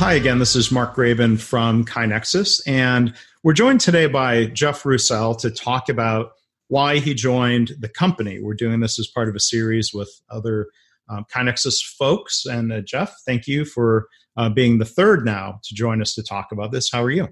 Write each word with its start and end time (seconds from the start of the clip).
hi 0.00 0.14
again. 0.14 0.38
This 0.38 0.56
is 0.56 0.72
Mark 0.72 0.96
Graban 0.96 1.38
from 1.38 1.84
KaiNexus, 1.84 2.62
and 2.66 3.12
we're 3.42 3.52
joined 3.52 3.82
today 3.82 4.06
by 4.06 4.46
Jeff 4.46 4.86
Roussel 4.86 5.34
to 5.34 5.50
talk 5.50 5.90
about 5.90 6.32
why 6.68 7.00
he 7.00 7.12
joined 7.12 7.72
the 7.78 7.88
company. 7.90 8.40
We're 8.40 8.54
doing 8.54 8.80
this 8.80 8.98
as 8.98 9.06
part 9.08 9.28
of 9.28 9.34
a 9.34 9.40
series 9.40 9.92
with 9.92 10.08
other 10.30 10.68
um, 11.10 11.26
KaiNexus 11.30 11.84
folks. 11.84 12.46
And 12.46 12.72
uh, 12.72 12.80
Jeff, 12.80 13.14
thank 13.26 13.46
you 13.46 13.66
for 13.66 14.08
uh, 14.38 14.48
being 14.48 14.78
the 14.78 14.86
third 14.86 15.22
now 15.22 15.60
to 15.64 15.74
join 15.74 16.00
us 16.00 16.14
to 16.14 16.22
talk 16.22 16.50
about 16.50 16.72
this. 16.72 16.90
How 16.90 17.02
are 17.02 17.10
you? 17.10 17.28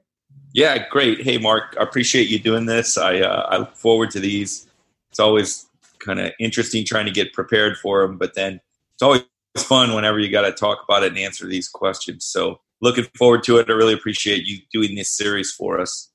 Yeah, 0.52 0.86
great. 0.90 1.22
Hey, 1.22 1.38
Mark, 1.38 1.74
I 1.80 1.84
appreciate 1.84 2.28
you 2.28 2.38
doing 2.38 2.66
this. 2.66 2.98
I, 2.98 3.20
uh, 3.20 3.48
I 3.48 3.56
look 3.56 3.76
forward 3.76 4.10
to 4.10 4.20
these. 4.20 4.66
It's 5.08 5.20
always 5.20 5.64
kind 6.00 6.20
of 6.20 6.32
interesting 6.38 6.84
trying 6.84 7.06
to 7.06 7.12
get 7.12 7.32
prepared 7.32 7.78
for 7.78 8.02
them, 8.02 8.18
but 8.18 8.34
then 8.34 8.60
it's 8.92 9.02
always 9.02 9.22
fun 9.56 9.94
whenever 9.94 10.18
you 10.18 10.30
got 10.30 10.42
to 10.42 10.52
talk 10.52 10.84
about 10.88 11.02
it 11.02 11.08
and 11.08 11.18
answer 11.18 11.46
these 11.46 11.68
questions. 11.68 12.24
So 12.24 12.60
looking 12.80 13.04
forward 13.16 13.42
to 13.44 13.58
it. 13.58 13.68
I 13.68 13.72
really 13.72 13.94
appreciate 13.94 14.44
you 14.44 14.58
doing 14.72 14.94
this 14.94 15.10
series 15.10 15.50
for 15.50 15.80
us. 15.80 16.10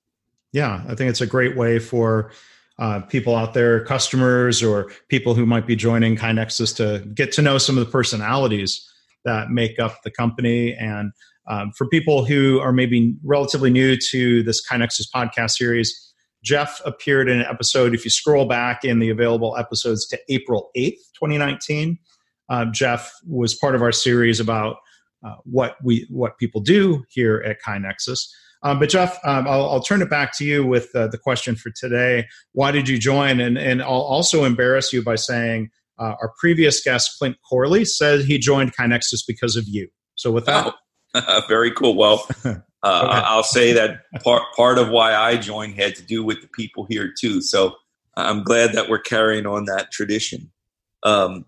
Yeah, 0.52 0.84
I 0.88 0.96
think 0.96 1.10
it's 1.10 1.22
a 1.22 1.28
great 1.28 1.58
way 1.58 1.80
for 1.80 2.32
uh, 2.80 3.02
people 3.02 3.36
out 3.36 3.54
there, 3.54 3.84
customers 3.86 4.64
or 4.64 4.92
people 5.10 5.34
who 5.36 5.46
might 5.46 5.68
be 5.68 5.76
joining 5.76 6.16
KaiNexus 6.16 6.76
to 6.78 7.06
get 7.10 7.32
to 7.34 7.42
know 7.42 7.58
some 7.58 7.78
of 7.78 7.86
the 7.86 7.92
personalities 7.92 8.88
that 9.26 9.50
make 9.50 9.80
up 9.80 10.02
the 10.04 10.12
company. 10.12 10.74
And 10.74 11.12
um, 11.48 11.72
for 11.72 11.88
people 11.88 12.26
who 12.26 12.60
are 12.60 12.72
maybe 12.72 13.16
relatively 13.24 13.70
new 13.70 13.98
to 14.10 14.44
this 14.44 14.66
KaiNexus 14.66 15.08
podcast 15.14 15.52
series, 15.52 16.14
Jeff 16.44 16.82
appeared 16.86 17.30
in 17.30 17.40
an 17.40 17.46
episode. 17.46 17.94
If 17.94 18.04
you 18.04 18.12
scroll 18.12 18.46
back 18.46 18.84
in 18.84 19.00
the 19.00 19.10
available 19.10 19.56
episodes 19.58 20.06
to 20.08 20.20
April 20.30 20.72
8th, 20.76 21.00
2019, 21.14 21.98
uh, 22.50 22.66
Jeff 22.66 23.12
was 23.26 23.56
part 23.56 23.76
of 23.76 23.82
our 23.82 23.92
series 23.92 24.40
about 24.40 24.78
uh, 25.26 25.36
what 25.44 25.78
we 25.84 26.06
what 26.10 26.38
people 26.38 26.62
do 26.62 27.04
here 27.10 27.44
at 27.46 27.62
KaiNexus. 27.62 28.28
Um, 28.64 28.80
but 28.80 28.90
Jeff, 28.90 29.20
um, 29.26 29.46
I'll, 29.48 29.70
I'll, 29.70 29.82
turn 29.82 30.02
it 30.02 30.10
back 30.10 30.36
to 30.38 30.46
you 30.46 30.66
with 30.66 30.90
uh, 30.96 31.08
the 31.08 31.18
question 31.18 31.56
for 31.56 31.70
today. 31.70 32.28
Why 32.54 32.72
did 32.72 32.88
you 32.88 32.98
join? 32.98 33.42
And, 33.42 33.58
and 33.58 33.82
I'll 33.82 33.90
also 33.90 34.46
embarrass 34.46 34.94
you 34.94 35.04
by 35.04 35.16
saying 35.16 35.70
uh, 36.00 36.16
our 36.22 36.32
previous 36.40 36.82
guest, 36.82 37.18
Clint 37.20 37.36
Corley, 37.48 37.84
said 37.84 38.22
he 38.22 38.38
joined 38.38 38.74
KaiNexus 38.74 39.24
because 39.28 39.58
of 39.58 39.66
you. 39.68 39.90
So 40.16 40.32
with 40.32 40.46
that, 40.46 40.74
oh, 41.14 41.42
very 41.50 41.72
cool. 41.72 41.96
Well, 41.96 42.26
uh, 42.46 42.60
I'll 42.84 43.44
say 43.44 43.74
that 43.74 44.02
part 44.24 44.44
part 44.56 44.78
of 44.78 44.90
why 44.90 45.14
I 45.14 45.36
joined 45.36 45.76
had 45.76 45.96
to 45.96 46.04
do 46.04 46.24
with 46.24 46.42
the 46.42 46.48
people 46.48 46.86
here 46.90 47.14
too. 47.20 47.42
So 47.42 47.76
I'm 48.16 48.44
glad 48.44 48.74
that 48.74 48.90
we're 48.90 49.00
carrying 49.00 49.46
on 49.46 49.66
that 49.66 49.92
tradition. 49.92 50.52
Um, 51.04 51.46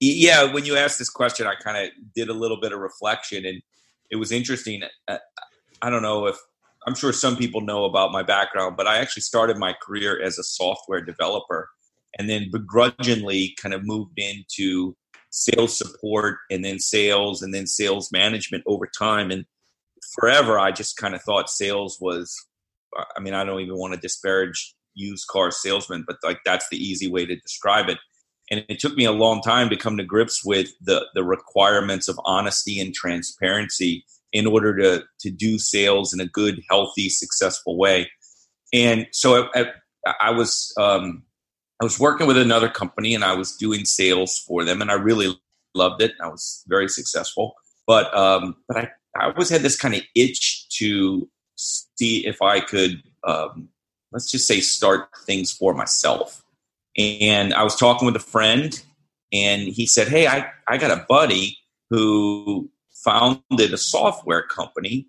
yeah, 0.00 0.52
when 0.52 0.64
you 0.64 0.76
asked 0.76 0.98
this 0.98 1.10
question, 1.10 1.46
I 1.46 1.54
kind 1.54 1.76
of 1.76 1.90
did 2.14 2.28
a 2.28 2.34
little 2.34 2.60
bit 2.60 2.72
of 2.72 2.80
reflection, 2.80 3.44
and 3.44 3.60
it 4.10 4.16
was 4.16 4.32
interesting. 4.32 4.82
Uh, 5.06 5.18
I 5.82 5.90
don't 5.90 6.02
know 6.02 6.26
if 6.26 6.36
I'm 6.86 6.94
sure 6.94 7.12
some 7.12 7.36
people 7.36 7.60
know 7.60 7.84
about 7.84 8.12
my 8.12 8.22
background, 8.22 8.76
but 8.76 8.86
I 8.86 8.98
actually 8.98 9.22
started 9.22 9.58
my 9.58 9.74
career 9.82 10.20
as 10.22 10.38
a 10.38 10.42
software 10.42 11.02
developer 11.02 11.68
and 12.18 12.28
then 12.28 12.50
begrudgingly 12.50 13.54
kind 13.60 13.74
of 13.74 13.84
moved 13.84 14.18
into 14.18 14.96
sales 15.30 15.76
support 15.76 16.38
and 16.50 16.64
then 16.64 16.78
sales 16.78 17.42
and 17.42 17.54
then 17.54 17.66
sales 17.66 18.10
management 18.10 18.64
over 18.66 18.86
time. 18.86 19.30
And 19.30 19.44
forever, 20.14 20.58
I 20.58 20.72
just 20.72 20.96
kind 20.96 21.14
of 21.14 21.22
thought 21.22 21.50
sales 21.50 21.98
was, 22.00 22.34
I 23.16 23.20
mean, 23.20 23.34
I 23.34 23.44
don't 23.44 23.60
even 23.60 23.78
want 23.78 23.94
to 23.94 24.00
disparage 24.00 24.74
used 24.94 25.28
car 25.28 25.50
salesmen, 25.50 26.04
but 26.06 26.16
like 26.24 26.40
that's 26.44 26.68
the 26.70 26.78
easy 26.78 27.08
way 27.08 27.26
to 27.26 27.36
describe 27.36 27.88
it. 27.88 27.98
And 28.50 28.64
it 28.68 28.80
took 28.80 28.96
me 28.96 29.04
a 29.04 29.12
long 29.12 29.42
time 29.42 29.70
to 29.70 29.76
come 29.76 29.96
to 29.96 30.04
grips 30.04 30.44
with 30.44 30.72
the, 30.80 31.06
the 31.14 31.22
requirements 31.22 32.08
of 32.08 32.18
honesty 32.24 32.80
and 32.80 32.92
transparency 32.92 34.04
in 34.32 34.46
order 34.46 34.76
to 34.76 35.04
to 35.20 35.30
do 35.30 35.58
sales 35.58 36.12
in 36.12 36.20
a 36.20 36.26
good, 36.26 36.62
healthy, 36.68 37.08
successful 37.08 37.76
way. 37.76 38.10
And 38.72 39.06
so 39.12 39.48
I, 39.54 39.60
I, 40.06 40.14
I 40.20 40.30
was 40.30 40.72
um, 40.78 41.24
I 41.80 41.84
was 41.84 41.98
working 41.98 42.26
with 42.26 42.36
another 42.36 42.68
company 42.68 43.14
and 43.14 43.24
I 43.24 43.34
was 43.34 43.56
doing 43.56 43.84
sales 43.84 44.38
for 44.38 44.64
them, 44.64 44.82
and 44.82 44.90
I 44.90 44.94
really 44.94 45.36
loved 45.74 46.02
it. 46.02 46.12
I 46.22 46.28
was 46.28 46.64
very 46.68 46.88
successful, 46.88 47.54
but 47.86 48.14
um, 48.16 48.56
but 48.68 48.76
I 48.76 48.88
I 49.18 49.30
always 49.30 49.48
had 49.48 49.62
this 49.62 49.76
kind 49.76 49.94
of 49.94 50.02
itch 50.14 50.68
to 50.78 51.28
see 51.56 52.26
if 52.26 52.40
I 52.42 52.60
could 52.60 53.02
um, 53.26 53.68
let's 54.12 54.30
just 54.30 54.46
say 54.46 54.60
start 54.60 55.08
things 55.24 55.52
for 55.52 55.74
myself. 55.74 56.42
And 56.98 57.54
I 57.54 57.62
was 57.62 57.76
talking 57.76 58.06
with 58.06 58.16
a 58.16 58.20
friend, 58.20 58.80
and 59.32 59.62
he 59.62 59.86
said, 59.86 60.08
"Hey, 60.08 60.26
I 60.26 60.50
I 60.68 60.78
got 60.78 60.90
a 60.90 61.04
buddy 61.08 61.58
who 61.90 62.70
founded 63.04 63.72
a 63.72 63.78
software 63.78 64.42
company 64.42 65.06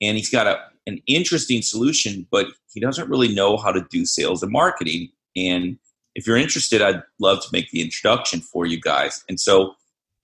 and 0.00 0.16
he's 0.16 0.30
got 0.30 0.46
a, 0.46 0.60
an 0.86 1.00
interesting 1.06 1.62
solution, 1.62 2.26
but 2.30 2.46
he 2.72 2.80
doesn't 2.80 3.08
really 3.08 3.34
know 3.34 3.56
how 3.56 3.72
to 3.72 3.86
do 3.90 4.04
sales 4.04 4.42
and 4.42 4.52
marketing. 4.52 5.08
And 5.36 5.78
if 6.14 6.26
you're 6.26 6.36
interested, 6.36 6.82
I'd 6.82 7.02
love 7.18 7.42
to 7.42 7.48
make 7.52 7.70
the 7.70 7.80
introduction 7.80 8.40
for 8.40 8.66
you 8.66 8.80
guys. 8.80 9.24
And 9.28 9.40
so 9.40 9.74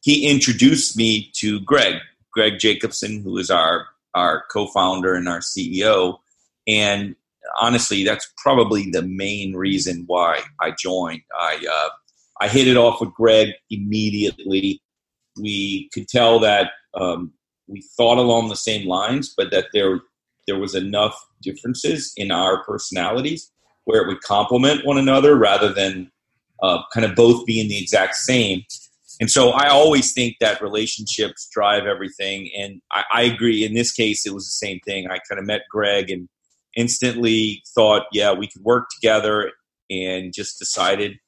he 0.03 0.29
introduced 0.29 0.97
me 0.97 1.31
to 1.37 1.61
Greg, 1.61 1.97
Greg 2.33 2.59
Jacobson, 2.59 3.23
who 3.23 3.39
is 3.39 3.51
our, 3.51 3.87
our 4.15 4.45
co 4.51 4.67
founder 4.69 5.15
and 5.15 5.29
our 5.29 5.41
CEO. 5.41 6.19
And 6.67 7.17
honestly, 7.61 8.05
that's 8.05 8.31
probably 8.39 8.91
the 8.91 9.03
main 9.03 9.55
reason 9.55 10.05
why 10.07 10.41
I 10.61 10.73
joined. 10.79 11.23
I, 11.39 11.65
uh, 11.71 11.89
I 12.41 12.49
hit 12.49 12.69
it 12.69 12.77
off 12.77 13.01
with 13.01 13.13
Greg 13.15 13.51
immediately. 13.71 14.81
We 15.41 15.89
could 15.93 16.09
tell 16.09 16.39
that 16.41 16.71
um, 16.95 17.33
we 17.67 17.83
thought 17.97 18.19
along 18.19 18.49
the 18.49 18.57
same 18.57 18.87
lines, 18.87 19.33
but 19.37 19.51
that 19.51 19.67
there 19.73 20.01
there 20.47 20.59
was 20.59 20.75
enough 20.75 21.19
differences 21.43 22.13
in 22.17 22.31
our 22.31 22.63
personalities 22.65 23.51
where 23.85 24.03
it 24.03 24.09
would 24.09 24.21
complement 24.21 24.85
one 24.85 24.99
another 24.99 25.37
rather 25.37 25.73
than 25.73 26.11
uh, 26.63 26.83
kind 26.93 27.07
of 27.07 27.15
both 27.15 27.47
being 27.47 27.69
the 27.69 27.79
exact 27.79 28.15
same. 28.15 28.63
And 29.21 29.31
so 29.31 29.51
I 29.51 29.69
always 29.69 30.13
think 30.13 30.37
that 30.41 30.61
relationships 30.61 31.49
drive 31.53 31.87
everything. 31.87 32.51
And 32.59 32.81
I, 32.93 33.05
I 33.13 33.23
agree. 33.23 33.65
In 33.65 33.75
this 33.75 33.93
case, 33.93 34.27
it 34.27 34.35
was 34.35 34.45
the 34.45 34.67
same 34.67 34.81
thing. 34.81 35.07
I 35.07 35.19
kind 35.29 35.39
of 35.39 35.47
met 35.47 35.63
Greg 35.71 36.11
and 36.11 36.29
instantly 36.77 37.63
thought, 37.75 38.07
yeah, 38.13 38.33
we 38.33 38.47
could 38.47 38.63
work 38.63 38.89
together 38.95 39.53
and 39.91 40.33
just 40.33 40.59
decided 40.59 41.19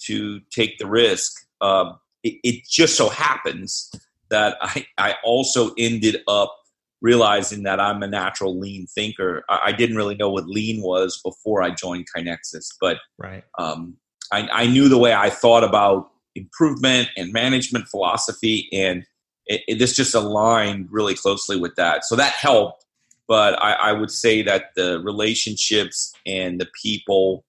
to 0.00 0.40
take 0.50 0.78
the 0.78 0.86
risk. 0.86 1.32
Um, 1.60 1.98
it, 2.22 2.38
it 2.44 2.64
just 2.68 2.96
so 2.96 3.08
happens 3.08 3.90
that 4.30 4.56
I, 4.60 4.86
I 4.96 5.14
also 5.24 5.72
ended 5.78 6.22
up 6.28 6.54
realizing 7.00 7.62
that 7.62 7.80
I'm 7.80 8.02
a 8.02 8.08
natural 8.08 8.58
lean 8.58 8.86
thinker. 8.86 9.44
I, 9.48 9.60
I 9.66 9.72
didn't 9.72 9.96
really 9.96 10.16
know 10.16 10.30
what 10.30 10.46
lean 10.46 10.82
was 10.82 11.20
before 11.24 11.62
I 11.62 11.70
joined 11.70 12.06
KaiNexus, 12.14 12.74
but 12.80 12.98
right. 13.18 13.44
um, 13.58 13.96
I, 14.32 14.48
I, 14.52 14.66
knew 14.66 14.88
the 14.88 14.98
way 14.98 15.14
I 15.14 15.30
thought 15.30 15.64
about 15.64 16.10
improvement 16.34 17.08
and 17.16 17.32
management 17.32 17.88
philosophy, 17.88 18.68
and 18.72 19.04
it, 19.46 19.62
it, 19.68 19.78
this 19.78 19.94
just 19.94 20.14
aligned 20.14 20.88
really 20.90 21.14
closely 21.14 21.58
with 21.58 21.76
that. 21.76 22.04
So 22.04 22.16
that 22.16 22.32
helped, 22.32 22.84
but 23.28 23.62
I, 23.62 23.72
I 23.72 23.92
would 23.92 24.10
say 24.10 24.42
that 24.42 24.70
the 24.74 25.00
relationships 25.00 26.12
and 26.26 26.60
the 26.60 26.66
people 26.82 27.44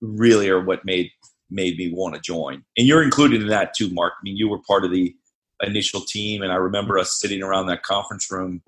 really 0.00 0.50
are 0.50 0.62
what 0.62 0.84
made 0.84 1.10
made 1.50 1.78
me 1.78 1.92
want 1.92 2.14
to 2.14 2.20
join. 2.20 2.64
And 2.76 2.86
you're 2.86 3.02
included 3.02 3.40
in 3.40 3.48
that 3.48 3.74
too, 3.74 3.88
Mark. 3.90 4.14
I 4.18 4.22
mean, 4.24 4.36
you 4.36 4.48
were 4.48 4.58
part 4.66 4.84
of 4.84 4.90
the 4.90 5.14
initial 5.62 6.00
team, 6.00 6.42
and 6.42 6.52
I 6.52 6.56
remember 6.56 6.98
us 6.98 7.18
sitting 7.20 7.42
around 7.42 7.66
that 7.66 7.84
conference 7.84 8.30
room 8.30 8.62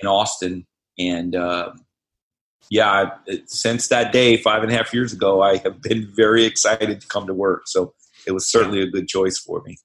in 0.00 0.06
Austin, 0.06 0.66
and 0.98 1.34
uh, 1.34 1.72
yeah, 2.68 3.10
since 3.46 3.88
that 3.88 4.12
day, 4.12 4.36
five 4.36 4.62
and 4.62 4.70
a 4.70 4.74
half 4.74 4.92
years 4.92 5.12
ago, 5.12 5.40
I 5.40 5.56
have 5.58 5.80
been 5.80 6.06
very 6.14 6.44
excited 6.44 7.00
to 7.00 7.06
come 7.06 7.26
to 7.26 7.34
work. 7.34 7.62
So 7.66 7.94
it 8.26 8.32
was 8.32 8.50
certainly 8.50 8.82
a 8.82 8.86
good 8.86 9.08
choice 9.08 9.38
for 9.38 9.62
me. 9.62 9.78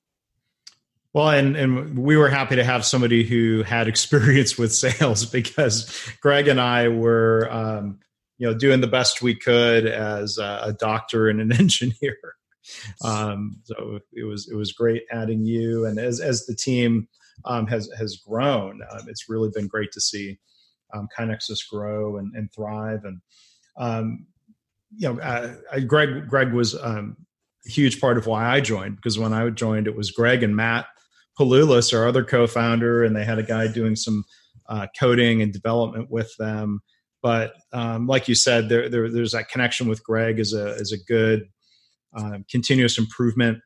Well, 1.14 1.30
and, 1.30 1.58
and 1.58 2.00
we 2.00 2.16
were 2.16 2.30
happy 2.30 2.56
to 2.56 2.64
have 2.64 2.86
somebody 2.86 3.24
who 3.24 3.64
had 3.64 3.88
experience 3.90 4.58
with 4.58 4.74
sales 4.74 5.26
because 5.26 5.92
Greg 6.22 6.48
and 6.48 6.60
I 6.60 6.88
were, 6.88 7.48
um, 7.52 8.00
you 8.38 8.48
know, 8.48 8.54
doing 8.54 8.82
the 8.82 8.88
best 8.88 9.22
we 9.22 9.36
could 9.36 9.86
as 9.86 10.38
a, 10.38 10.76
doctor 10.80 11.30
and 11.30 11.42
an 11.42 11.52
engineer. 11.60 12.18
Um, 13.04 13.62
so 13.64 14.00
it 14.14 14.24
was 14.24 14.48
it 14.50 14.56
was 14.56 14.72
great 14.72 15.04
adding 15.12 15.46
you, 15.46 15.86
and 15.86 16.00
as 16.00 16.20
as 16.20 16.46
the 16.46 16.56
team 16.56 17.08
um, 17.44 17.68
has 17.68 17.90
has 17.98 18.18
grown, 18.18 18.82
um, 18.92 19.08
it's 19.08 19.28
really 19.28 19.50
been 19.54 19.68
great 19.68 19.92
to 19.94 20.02
see 20.02 20.38
um, 20.94 21.08
KaiNexus 21.18 21.68
grow 21.70 22.18
and, 22.18 22.34
and 22.36 22.52
thrive. 22.54 23.04
And 23.04 23.22
um, 23.78 24.28
you 24.96 25.14
know, 25.14 25.20
uh, 25.20 25.56
Greg 25.88 26.28
Greg 26.28 26.54
was 26.54 26.76
um, 26.82 27.18
huge 27.66 28.00
part 28.02 28.18
of 28.18 28.28
why 28.28 28.50
I 28.50 28.62
joined 28.62 28.96
because 28.96 29.20
when 29.20 29.34
I 29.34 29.50
joined, 29.50 29.88
it 29.88 29.96
was 29.96 30.12
Greg 30.12 30.44
and 30.44 30.56
Matt 30.56 30.88
Palulis, 31.40 31.94
our 31.98 32.08
other 32.08 32.24
co-founder, 32.24 33.04
and 33.04 33.16
they 33.16 33.24
had 33.24 33.40
a 33.40 33.44
guy 33.44 33.68
doing 33.68 33.96
some 33.96 34.26
uh, 34.68 34.88
coding 35.00 35.42
and 35.42 35.54
development 35.54 36.10
with 36.10 36.32
them. 36.38 36.82
But 37.22 37.54
um, 37.72 38.08
like 38.08 38.28
you 38.28 38.36
said, 38.36 38.70
there, 38.70 38.90
there, 38.90 39.10
there's 39.10 39.34
that 39.34 39.50
connection 39.50 39.88
with 39.88 40.04
Greg 40.04 40.40
as 40.40 40.54
a 40.54 40.76
as 40.80 40.92
a 40.92 40.98
good 40.98 41.44
um, 42.18 42.46
continuous 42.50 42.98
improvement 42.98 43.60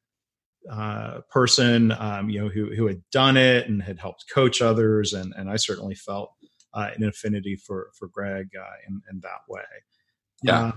uh, 0.69 1.21
person, 1.29 1.91
um, 1.93 2.29
you 2.29 2.41
know, 2.41 2.49
who 2.49 2.73
who 2.75 2.87
had 2.87 3.01
done 3.11 3.37
it 3.37 3.67
and 3.67 3.81
had 3.81 3.99
helped 3.99 4.25
coach 4.33 4.61
others, 4.61 5.13
and 5.13 5.33
and 5.37 5.49
I 5.49 5.55
certainly 5.55 5.95
felt 5.95 6.33
uh, 6.73 6.89
an 6.95 7.03
affinity 7.03 7.55
for 7.55 7.91
for 7.97 8.07
Greg 8.07 8.49
uh, 8.59 8.77
in, 8.87 9.01
in 9.09 9.19
that 9.21 9.41
way. 9.47 9.61
Yeah. 10.43 10.71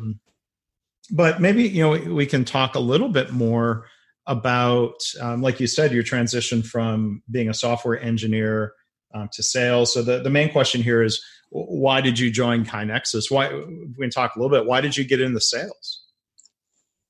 But 1.10 1.40
maybe 1.40 1.64
you 1.64 1.82
know 1.82 2.14
we 2.14 2.26
can 2.26 2.44
talk 2.44 2.74
a 2.74 2.80
little 2.80 3.08
bit 3.08 3.32
more 3.32 3.86
about, 4.26 5.00
um, 5.20 5.40
like 5.40 5.58
you 5.58 5.66
said, 5.66 5.92
your 5.92 6.02
transition 6.02 6.62
from 6.62 7.22
being 7.30 7.48
a 7.48 7.54
software 7.54 7.98
engineer 7.98 8.74
um, 9.14 9.28
to 9.32 9.42
sales. 9.42 9.92
So 9.92 10.02
the 10.02 10.20
the 10.20 10.30
main 10.30 10.50
question 10.50 10.82
here 10.82 11.02
is, 11.02 11.22
why 11.50 12.00
did 12.00 12.18
you 12.18 12.30
join 12.30 12.64
KaiNexus? 12.64 13.30
Why 13.30 13.54
we 13.54 13.94
can 13.98 14.10
talk 14.10 14.36
a 14.36 14.38
little 14.38 14.56
bit. 14.56 14.66
Why 14.66 14.80
did 14.80 14.96
you 14.96 15.04
get 15.04 15.20
into 15.20 15.40
sales? 15.40 16.04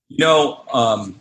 You 0.08 0.24
know, 0.24 0.64
um, 0.72 1.20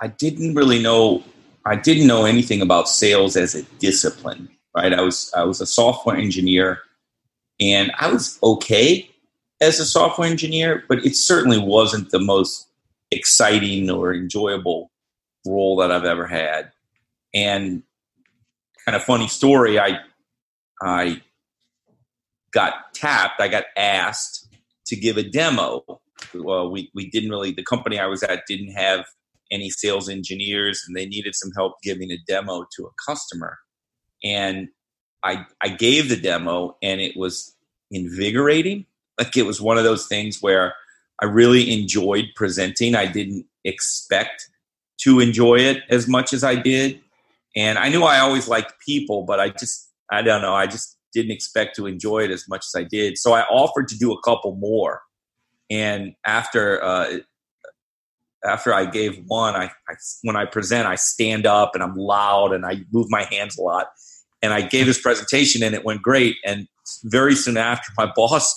I 0.00 0.08
didn't 0.08 0.54
really 0.54 0.82
know. 0.82 1.22
I 1.66 1.76
didn't 1.76 2.06
know 2.06 2.24
anything 2.24 2.62
about 2.62 2.88
sales 2.88 3.36
as 3.36 3.54
a 3.54 3.62
discipline 3.78 4.48
right? 4.74 4.92
I 4.92 5.00
was 5.00 5.32
I 5.36 5.44
was 5.44 5.60
a 5.60 5.66
software 5.66 6.16
engineer, 6.16 6.80
and 7.60 7.92
I 7.98 8.12
was 8.12 8.38
okay 8.42 9.09
as 9.60 9.78
a 9.78 9.86
software 9.86 10.28
engineer, 10.28 10.84
but 10.88 11.04
it 11.04 11.16
certainly 11.16 11.58
wasn't 11.58 12.10
the 12.10 12.18
most 12.18 12.68
exciting 13.10 13.90
or 13.90 14.14
enjoyable 14.14 14.90
role 15.46 15.76
that 15.76 15.90
I've 15.90 16.04
ever 16.04 16.26
had. 16.26 16.72
And 17.34 17.82
kind 18.84 18.96
of 18.96 19.02
funny 19.02 19.28
story, 19.28 19.78
I 19.78 20.00
I 20.82 21.22
got 22.52 22.94
tapped, 22.94 23.40
I 23.40 23.48
got 23.48 23.64
asked 23.76 24.48
to 24.86 24.96
give 24.96 25.16
a 25.16 25.22
demo. 25.22 26.00
Well, 26.34 26.70
we, 26.70 26.90
we 26.94 27.08
didn't 27.10 27.30
really 27.30 27.52
the 27.52 27.62
company 27.62 27.98
I 27.98 28.06
was 28.06 28.22
at 28.22 28.42
didn't 28.46 28.72
have 28.72 29.06
any 29.50 29.70
sales 29.70 30.08
engineers 30.08 30.84
and 30.86 30.96
they 30.96 31.06
needed 31.06 31.34
some 31.34 31.50
help 31.56 31.74
giving 31.82 32.10
a 32.10 32.18
demo 32.26 32.66
to 32.76 32.84
a 32.84 32.90
customer 33.10 33.58
and 34.22 34.68
I 35.22 35.44
I 35.60 35.68
gave 35.68 36.08
the 36.08 36.16
demo 36.16 36.76
and 36.82 37.00
it 37.00 37.16
was 37.16 37.54
invigorating. 37.90 38.86
Like 39.20 39.36
it 39.36 39.46
was 39.46 39.60
one 39.60 39.78
of 39.78 39.84
those 39.84 40.06
things 40.06 40.40
where 40.40 40.74
I 41.22 41.26
really 41.26 41.72
enjoyed 41.72 42.26
presenting. 42.34 42.94
I 42.94 43.06
didn't 43.06 43.46
expect 43.64 44.48
to 45.02 45.20
enjoy 45.20 45.56
it 45.56 45.82
as 45.90 46.08
much 46.08 46.32
as 46.32 46.42
I 46.42 46.54
did. 46.54 47.00
And 47.54 47.78
I 47.78 47.88
knew 47.88 48.02
I 48.02 48.20
always 48.20 48.48
liked 48.48 48.74
people, 48.84 49.22
but 49.22 49.38
I 49.38 49.50
just 49.50 49.88
I 50.10 50.22
don't 50.22 50.42
know, 50.42 50.54
I 50.54 50.66
just 50.66 50.96
didn't 51.12 51.32
expect 51.32 51.76
to 51.76 51.86
enjoy 51.86 52.24
it 52.24 52.30
as 52.30 52.48
much 52.48 52.64
as 52.66 52.80
I 52.80 52.84
did. 52.84 53.18
So 53.18 53.32
I 53.32 53.42
offered 53.42 53.88
to 53.88 53.98
do 53.98 54.12
a 54.12 54.20
couple 54.22 54.56
more. 54.56 55.02
And 55.70 56.14
after 56.24 56.82
uh, 56.82 57.18
after 58.44 58.72
I 58.72 58.86
gave 58.86 59.22
one, 59.26 59.54
I, 59.54 59.70
I, 59.88 59.94
when 60.22 60.36
I 60.36 60.46
present, 60.46 60.86
I 60.86 60.94
stand 60.94 61.46
up 61.46 61.74
and 61.74 61.82
I'm 61.82 61.94
loud 61.94 62.52
and 62.52 62.64
I 62.64 62.84
move 62.90 63.06
my 63.10 63.24
hands 63.24 63.58
a 63.58 63.62
lot 63.62 63.88
and 64.42 64.52
I 64.52 64.62
gave 64.62 64.86
this 64.86 65.00
presentation 65.00 65.62
and 65.62 65.74
it 65.74 65.84
went 65.84 66.02
great. 66.02 66.36
And 66.44 66.66
very 67.04 67.34
soon 67.34 67.56
after, 67.56 67.92
my 67.96 68.10
boss 68.14 68.56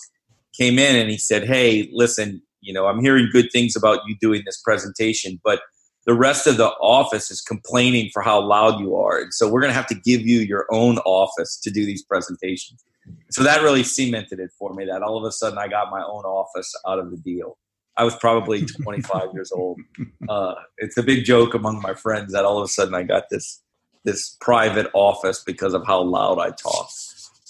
came 0.57 0.79
in 0.79 0.95
and 0.95 1.09
he 1.09 1.17
said, 1.17 1.43
Hey, 1.43 1.89
listen, 1.91 2.41
you 2.61 2.73
know, 2.73 2.87
I'm 2.87 3.01
hearing 3.01 3.29
good 3.31 3.51
things 3.51 3.75
about 3.75 3.99
you 4.07 4.15
doing 4.21 4.43
this 4.45 4.61
presentation, 4.61 5.39
but 5.43 5.61
the 6.05 6.13
rest 6.13 6.47
of 6.47 6.57
the 6.57 6.67
office 6.81 7.31
is 7.31 7.41
complaining 7.41 8.09
for 8.13 8.21
how 8.21 8.41
loud 8.41 8.79
you 8.79 8.95
are. 8.95 9.19
And 9.19 9.33
so 9.33 9.47
we're 9.49 9.61
going 9.61 9.71
to 9.71 9.75
have 9.75 9.87
to 9.87 9.95
give 9.95 10.21
you 10.21 10.39
your 10.39 10.65
own 10.69 10.97
office 10.99 11.59
to 11.61 11.71
do 11.71 11.85
these 11.85 12.03
presentations. 12.03 12.83
So 13.31 13.43
that 13.43 13.61
really 13.61 13.83
cemented 13.83 14.39
it 14.39 14.51
for 14.57 14.73
me 14.73 14.85
that 14.85 15.01
all 15.01 15.17
of 15.17 15.23
a 15.23 15.31
sudden 15.31 15.57
I 15.57 15.67
got 15.67 15.91
my 15.91 16.01
own 16.01 16.23
office 16.23 16.73
out 16.87 16.99
of 16.99 17.11
the 17.11 17.17
deal. 17.17 17.57
I 17.95 18.03
was 18.03 18.15
probably 18.15 18.65
25 18.83 19.29
years 19.33 19.51
old. 19.51 19.79
Uh, 20.27 20.55
it's 20.77 20.97
a 20.97 21.03
big 21.03 21.25
joke 21.25 21.53
among 21.53 21.81
my 21.81 21.93
friends 21.93 22.33
that 22.33 22.45
all 22.45 22.57
of 22.57 22.65
a 22.65 22.67
sudden 22.67 22.93
I 22.93 23.03
got 23.03 23.29
this 23.29 23.61
this 24.05 24.35
private 24.41 24.89
office 24.93 25.41
because 25.45 25.73
of 25.73 25.85
how 25.87 26.01
loud 26.01 26.37
I 26.37 26.49
talk. 26.49 26.89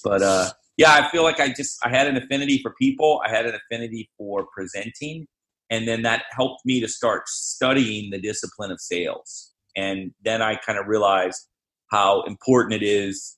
But 0.03 0.21
uh, 0.21 0.51
yeah, 0.77 0.93
I 0.93 1.09
feel 1.09 1.23
like 1.23 1.39
I 1.39 1.53
just 1.53 1.77
I 1.83 1.89
had 1.89 2.07
an 2.07 2.17
affinity 2.17 2.59
for 2.61 2.73
people. 2.79 3.21
I 3.25 3.29
had 3.29 3.45
an 3.45 3.55
affinity 3.55 4.09
for 4.17 4.47
presenting, 4.55 5.27
and 5.69 5.87
then 5.87 6.01
that 6.03 6.23
helped 6.31 6.65
me 6.65 6.79
to 6.81 6.87
start 6.87 7.27
studying 7.27 8.11
the 8.11 8.19
discipline 8.19 8.71
of 8.71 8.79
sales. 8.79 9.53
And 9.75 10.11
then 10.23 10.41
I 10.41 10.55
kind 10.55 10.79
of 10.79 10.87
realized 10.87 11.47
how 11.89 12.23
important 12.23 12.81
it 12.81 12.85
is 12.85 13.37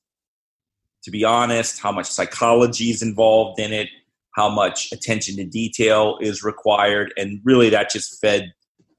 to 1.06 1.12
be 1.12 1.24
honest, 1.24 1.80
how 1.80 1.92
much 1.92 2.08
psychology 2.08 2.90
is 2.90 3.04
involved 3.04 3.60
in 3.60 3.72
it, 3.72 3.90
how 4.34 4.50
much 4.50 4.92
attention 4.92 5.36
to 5.36 5.46
detail 5.46 6.18
is 6.20 6.44
required, 6.44 7.14
and 7.16 7.40
really 7.46 7.70
that 7.70 7.92
just 7.92 8.20
fed 8.20 8.52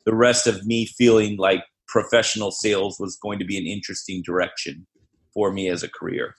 the 0.06 0.14
rest 0.14 0.46
of 0.46 0.64
me 0.64 0.86
feeling 0.86 1.36
like 1.36 1.64
professional 1.88 2.52
sales 2.52 2.98
was 3.00 3.18
going 3.20 3.40
to 3.40 3.44
be 3.44 3.58
an 3.58 3.66
interesting 3.66 4.22
direction 4.24 4.86
for 5.34 5.52
me 5.52 5.68
as 5.68 5.82
a 5.82 5.88
career. 5.88 6.36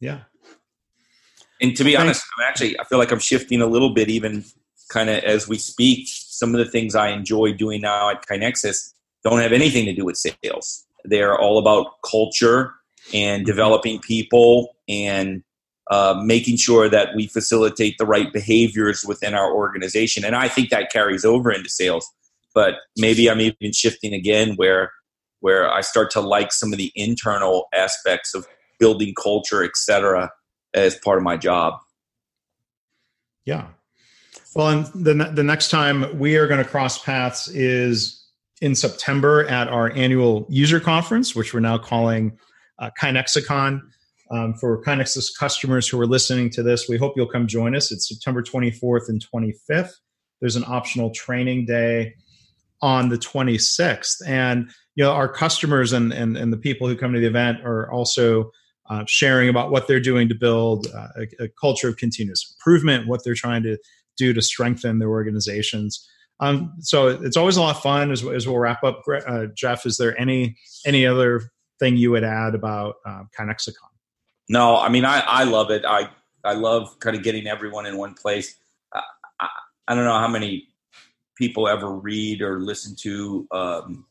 Yeah. 0.00 0.20
And 1.60 1.76
to 1.76 1.84
be 1.84 1.92
Thanks. 1.92 2.02
honest, 2.02 2.24
I'm 2.38 2.44
actually 2.48 2.78
I 2.78 2.84
feel 2.84 2.98
like 2.98 3.10
I'm 3.10 3.18
shifting 3.18 3.60
a 3.60 3.66
little 3.66 3.94
bit 3.94 4.08
even 4.08 4.44
kind 4.90 5.10
of 5.10 5.22
as 5.24 5.48
we 5.48 5.58
speak. 5.58 6.08
Some 6.08 6.54
of 6.54 6.58
the 6.58 6.70
things 6.70 6.94
I 6.94 7.08
enjoy 7.08 7.52
doing 7.52 7.80
now 7.80 8.10
at 8.10 8.26
KaiNexus 8.26 8.92
don't 9.24 9.40
have 9.40 9.52
anything 9.52 9.86
to 9.86 9.94
do 9.94 10.04
with 10.04 10.16
sales. 10.16 10.84
They're 11.04 11.38
all 11.38 11.58
about 11.58 12.02
culture 12.08 12.74
and 13.14 13.40
mm-hmm. 13.40 13.46
developing 13.46 14.00
people 14.00 14.76
and 14.88 15.42
uh, 15.90 16.20
making 16.22 16.56
sure 16.56 16.88
that 16.88 17.14
we 17.14 17.28
facilitate 17.28 17.96
the 17.98 18.06
right 18.06 18.32
behaviors 18.32 19.04
within 19.06 19.34
our 19.34 19.54
organization. 19.54 20.24
And 20.24 20.34
I 20.34 20.48
think 20.48 20.70
that 20.70 20.90
carries 20.90 21.24
over 21.24 21.50
into 21.52 21.68
sales 21.70 22.10
but 22.56 22.76
maybe 22.96 23.30
I'm 23.30 23.42
even 23.42 23.72
shifting 23.72 24.14
again 24.14 24.54
where 24.56 24.90
where 25.40 25.70
I 25.70 25.82
start 25.82 26.10
to 26.12 26.20
like 26.20 26.50
some 26.50 26.72
of 26.72 26.78
the 26.78 26.90
internal 26.96 27.68
aspects 27.74 28.34
of 28.34 28.48
building 28.80 29.14
culture, 29.22 29.62
et 29.62 29.76
cetera, 29.76 30.30
as 30.76 30.96
part 30.96 31.18
of 31.18 31.24
my 31.24 31.36
job. 31.36 31.80
Yeah. 33.44 33.68
Well, 34.54 34.68
and 34.68 34.86
the 34.94 35.14
the 35.32 35.42
next 35.42 35.70
time 35.70 36.18
we 36.18 36.36
are 36.36 36.46
going 36.46 36.62
to 36.62 36.68
cross 36.68 37.02
paths 37.02 37.48
is 37.48 38.24
in 38.60 38.74
September 38.74 39.46
at 39.46 39.68
our 39.68 39.90
annual 39.92 40.46
user 40.48 40.80
conference, 40.80 41.34
which 41.34 41.52
we're 41.52 41.60
now 41.60 41.78
calling 41.78 42.38
uh, 42.78 42.90
KaiNexicon. 43.00 43.80
Um, 44.28 44.54
for 44.54 44.82
KaiNexus 44.82 45.26
customers 45.38 45.86
who 45.86 46.00
are 46.00 46.06
listening 46.06 46.50
to 46.50 46.62
this, 46.62 46.88
we 46.88 46.96
hope 46.96 47.12
you'll 47.16 47.28
come 47.28 47.46
join 47.46 47.76
us. 47.76 47.92
It's 47.92 48.08
September 48.08 48.42
24th 48.42 49.08
and 49.08 49.24
25th. 49.24 49.92
There's 50.40 50.56
an 50.56 50.64
optional 50.66 51.10
training 51.10 51.66
day 51.66 52.14
on 52.82 53.08
the 53.08 53.18
26th. 53.18 54.16
And 54.26 54.70
you 54.96 55.04
know, 55.04 55.12
our 55.12 55.28
customers 55.28 55.92
and 55.92 56.12
and, 56.12 56.36
and 56.36 56.52
the 56.52 56.56
people 56.56 56.88
who 56.88 56.96
come 56.96 57.12
to 57.12 57.20
the 57.20 57.26
event 57.26 57.58
are 57.64 57.90
also 57.92 58.50
uh, 58.88 59.04
sharing 59.06 59.48
about 59.48 59.70
what 59.70 59.88
they're 59.88 60.00
doing 60.00 60.28
to 60.28 60.34
build 60.34 60.86
uh, 60.94 61.08
a, 61.16 61.44
a, 61.44 61.48
culture 61.60 61.88
of 61.88 61.96
continuous 61.96 62.54
improvement, 62.54 63.08
what 63.08 63.24
they're 63.24 63.34
trying 63.34 63.62
to 63.62 63.76
do 64.16 64.32
to 64.32 64.40
strengthen 64.40 64.98
their 64.98 65.08
organizations. 65.08 66.08
Um, 66.40 66.74
so 66.80 67.08
it's 67.08 67.36
always 67.36 67.56
a 67.56 67.62
lot 67.62 67.76
of 67.76 67.82
fun. 67.82 68.10
As, 68.10 68.24
as 68.24 68.46
we'll 68.46 68.58
wrap 68.58 68.84
up, 68.84 69.02
uh, 69.26 69.46
Jeff, 69.54 69.86
is 69.86 69.96
there 69.96 70.18
any 70.20 70.56
any 70.84 71.06
other 71.06 71.50
thing 71.78 71.96
you 71.96 72.10
would 72.10 72.24
add 72.24 72.54
about 72.54 72.96
uh, 73.06 73.24
KaiNexicon? 73.38 73.74
No, 74.48 74.76
I 74.76 74.88
mean 74.88 75.04
I, 75.04 75.20
I 75.20 75.44
love 75.44 75.70
it. 75.70 75.84
I 75.84 76.10
I 76.44 76.52
love 76.52 76.98
kind 77.00 77.16
of 77.16 77.22
getting 77.22 77.46
everyone 77.46 77.86
in 77.86 77.96
one 77.96 78.14
place. 78.14 78.54
I, 78.92 79.02
I 79.88 79.94
don't 79.94 80.04
know 80.04 80.18
how 80.18 80.28
many 80.28 80.68
people 81.36 81.68
ever 81.68 81.90
read 81.90 82.42
or 82.42 82.60
listen 82.60 82.96
to 82.96 83.46
um, 83.50 84.06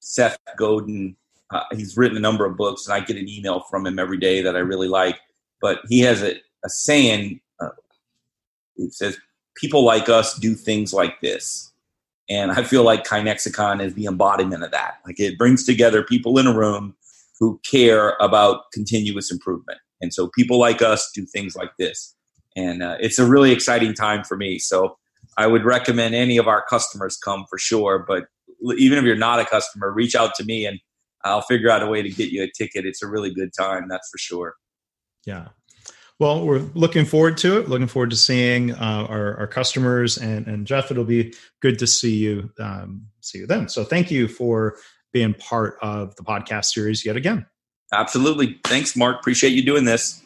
Seth 0.00 0.38
Godin. 0.58 1.16
Uh, 1.54 1.62
he's 1.72 1.96
written 1.96 2.16
a 2.16 2.20
number 2.20 2.44
of 2.44 2.56
books, 2.56 2.86
and 2.86 2.94
I 2.94 3.00
get 3.00 3.16
an 3.16 3.28
email 3.28 3.60
from 3.70 3.86
him 3.86 3.98
every 3.98 4.18
day 4.18 4.42
that 4.42 4.56
I 4.56 4.58
really 4.58 4.88
like. 4.88 5.20
But 5.60 5.80
he 5.88 6.00
has 6.00 6.20
a, 6.20 6.32
a 6.64 6.68
saying. 6.68 7.40
Uh, 7.60 7.68
it 8.76 8.92
says, 8.92 9.16
"People 9.56 9.84
like 9.84 10.08
us 10.08 10.36
do 10.36 10.54
things 10.54 10.92
like 10.92 11.20
this," 11.20 11.72
and 12.28 12.50
I 12.50 12.64
feel 12.64 12.82
like 12.82 13.04
KaiNexicon 13.04 13.80
is 13.80 13.94
the 13.94 14.06
embodiment 14.06 14.64
of 14.64 14.72
that. 14.72 14.96
Like 15.06 15.20
it 15.20 15.38
brings 15.38 15.64
together 15.64 16.02
people 16.02 16.38
in 16.38 16.48
a 16.48 16.52
room 16.54 16.96
who 17.38 17.60
care 17.64 18.16
about 18.20 18.72
continuous 18.72 19.30
improvement, 19.30 19.78
and 20.00 20.12
so 20.12 20.28
people 20.36 20.58
like 20.58 20.82
us 20.82 21.08
do 21.14 21.24
things 21.24 21.54
like 21.54 21.70
this, 21.78 22.16
and 22.56 22.82
uh, 22.82 22.96
it's 22.98 23.20
a 23.20 23.26
really 23.26 23.52
exciting 23.52 23.94
time 23.94 24.24
for 24.24 24.36
me. 24.36 24.58
So 24.58 24.98
I 25.38 25.46
would 25.46 25.64
recommend 25.64 26.16
any 26.16 26.36
of 26.36 26.48
our 26.48 26.64
customers 26.68 27.16
come 27.16 27.44
for 27.48 27.58
sure. 27.58 28.04
But 28.06 28.24
even 28.76 28.98
if 28.98 29.04
you're 29.04 29.16
not 29.16 29.38
a 29.38 29.44
customer, 29.44 29.92
reach 29.92 30.16
out 30.16 30.34
to 30.36 30.44
me 30.44 30.66
and 30.66 30.80
I'll 31.24 31.42
figure 31.42 31.70
out 31.70 31.82
a 31.82 31.86
way 31.86 32.02
to 32.02 32.10
get 32.10 32.30
you 32.30 32.42
a 32.42 32.50
ticket. 32.50 32.84
It's 32.84 33.02
a 33.02 33.06
really 33.06 33.32
good 33.32 33.50
time, 33.58 33.88
that's 33.88 34.08
for 34.10 34.18
sure. 34.18 34.54
Yeah. 35.26 35.48
Well, 36.20 36.46
we're 36.46 36.60
looking 36.74 37.04
forward 37.04 37.36
to 37.38 37.58
it. 37.58 37.68
Looking 37.68 37.88
forward 37.88 38.10
to 38.10 38.16
seeing 38.16 38.72
uh, 38.72 39.06
our, 39.08 39.36
our 39.38 39.46
customers 39.48 40.16
and, 40.16 40.46
and 40.46 40.66
Jeff. 40.66 40.90
It'll 40.90 41.04
be 41.04 41.34
good 41.60 41.78
to 41.80 41.86
see 41.86 42.14
you 42.14 42.50
um, 42.60 43.06
see 43.20 43.38
you 43.38 43.46
then. 43.46 43.68
So 43.68 43.84
thank 43.84 44.10
you 44.10 44.28
for 44.28 44.76
being 45.12 45.34
part 45.34 45.76
of 45.82 46.14
the 46.16 46.22
podcast 46.22 46.66
series 46.66 47.04
yet 47.04 47.16
again. 47.16 47.46
Absolutely. 47.92 48.60
Thanks, 48.64 48.96
Mark. 48.96 49.18
Appreciate 49.18 49.54
you 49.54 49.64
doing 49.64 49.84
this. 49.84 50.22